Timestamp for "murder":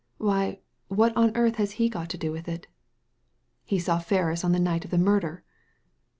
4.97-5.43